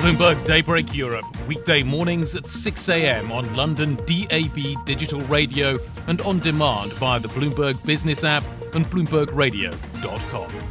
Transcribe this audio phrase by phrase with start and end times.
[0.00, 3.30] Bloomberg Daybreak Europe, weekday mornings at 6 a.m.
[3.30, 8.42] on London DAB digital radio and on demand via the Bloomberg Business app
[8.72, 8.86] and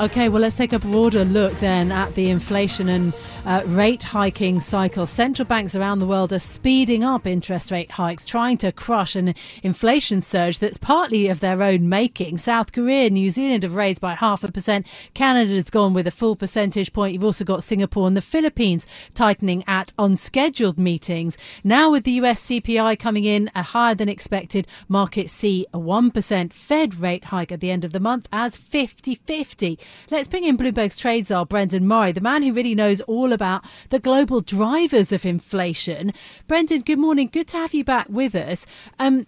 [0.00, 3.12] Okay, well, let's take a broader look then at the inflation and
[3.44, 5.06] uh, rate hiking cycle.
[5.06, 9.34] Central banks around the world are speeding up interest rate hikes, trying to crush an
[9.62, 12.38] inflation surge that's partly of their own making.
[12.38, 14.86] South Korea, New Zealand have raised by half a percent.
[15.14, 17.14] Canada's gone with a full percentage point.
[17.14, 21.36] You've also got Singapore and the Philippines tightening at unscheduled meetings.
[21.64, 26.52] Now, with the US CPI coming in a higher than expected, markets see a 1%
[26.52, 29.78] Fed rate hike at the end of the month as 50 50.
[30.10, 33.64] Let's bring in Bloomberg's trade czar, Brendan Murray, the man who really knows all about
[33.90, 36.12] the global drivers of inflation.
[36.46, 37.28] Brendan, good morning.
[37.32, 38.66] Good to have you back with us.
[38.98, 39.26] Um,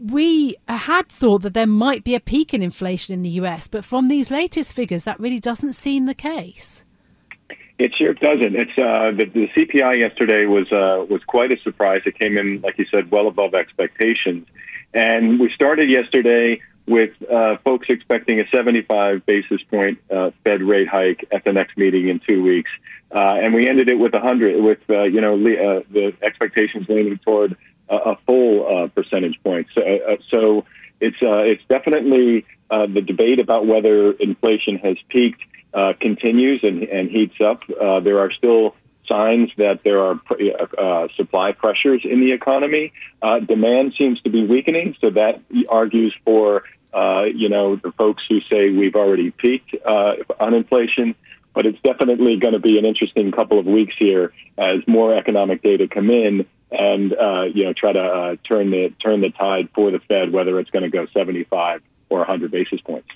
[0.00, 3.84] we had thought that there might be a peak in inflation in the US, but
[3.84, 6.84] from these latest figures, that really doesn't seem the case.
[7.78, 8.56] It sure doesn't.
[8.56, 12.02] It's uh, the, the CPI yesterday was uh, was quite a surprise.
[12.04, 14.46] It came in, like you said, well above expectations.
[14.92, 20.88] And we started yesterday with uh, folks expecting a 75 basis point uh, Fed rate
[20.88, 22.70] hike at the next meeting in two weeks,
[23.12, 27.18] uh, and we ended it with 100, with uh, you know uh, the expectations leaning
[27.18, 27.56] toward
[27.88, 29.66] a, a full uh, percentage point.
[29.74, 29.82] So,
[30.30, 30.64] so
[31.00, 35.42] it's it's definitely the debate about whether inflation has peaked
[36.00, 37.62] continues and, and heats up.
[38.02, 38.74] there are still
[39.10, 40.20] signs that there are
[40.78, 42.92] uh, supply pressures in the economy.
[43.20, 46.62] Uh, demand seems to be weakening, so that argues for
[46.92, 51.14] uh, you know, the folks who say we've already peaked uh, on inflation.
[51.52, 55.62] But it's definitely going to be an interesting couple of weeks here as more economic
[55.62, 59.68] data come in and uh, you know try to uh, turn the turn the tide
[59.74, 63.08] for the Fed, whether it's going to go 75 or 100 basis points.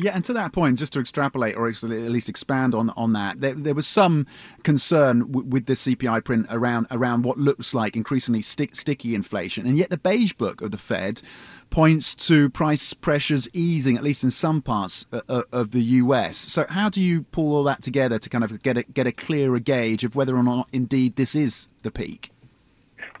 [0.00, 3.40] Yeah, and to that point, just to extrapolate or at least expand on on that,
[3.40, 4.26] there, there was some
[4.62, 9.66] concern w- with the CPI print around around what looks like increasingly stick, sticky inflation,
[9.66, 11.20] and yet the beige book of the Fed
[11.70, 16.36] points to price pressures easing, at least in some parts uh, uh of the US.
[16.36, 19.12] So, how do you pull all that together to kind of get a, get a
[19.12, 22.30] clearer gauge of whether or not indeed this is the peak?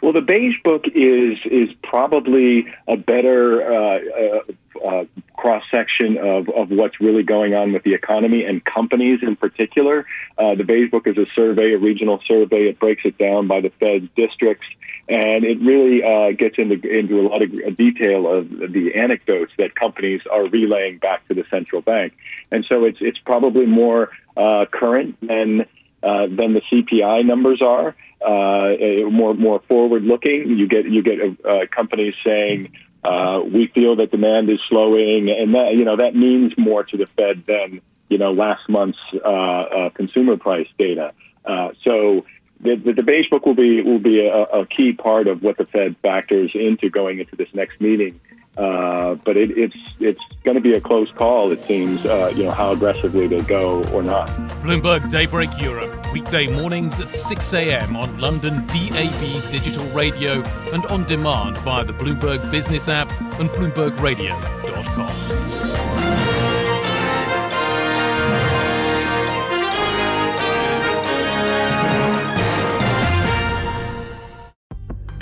[0.00, 5.04] Well, the beige book is is probably a better uh, uh, uh,
[5.38, 10.04] cross section of, of what's really going on with the economy and companies in particular.
[10.36, 12.68] Uh, the beige book is a survey, a regional survey.
[12.68, 14.66] It breaks it down by the Fed's districts,
[15.08, 19.76] and it really uh, gets into into a lot of detail of the anecdotes that
[19.76, 22.14] companies are relaying back to the central bank.
[22.50, 25.66] And so it's it's probably more uh, current than
[26.02, 27.94] than the CPI numbers are
[28.24, 28.74] uh,
[29.10, 30.48] more more forward looking.
[30.48, 32.72] You get you get uh, companies saying
[33.08, 36.96] uh, we feel that demand is slowing, and that you know that means more to
[36.96, 41.12] the Fed than you know last month's uh, uh, consumer price data.
[41.44, 42.24] Uh, so.
[42.60, 45.94] The, the, book will be will be a, a key part of what the Fed
[46.02, 48.18] factors into going into this next meeting.
[48.58, 51.52] Uh, but it, it's it's going to be a close call.
[51.52, 54.28] It seems, uh, you know, how aggressively they go or not.
[54.62, 57.94] Bloomberg Daybreak Europe, weekday mornings at 6 a.m.
[57.94, 60.42] on London DAB digital radio
[60.72, 63.08] and on demand via the Bloomberg Business app
[63.38, 65.37] and BloombergRadio.com.